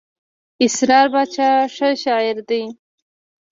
[0.65, 2.63] اسرار باچا ښه شاعر دئ.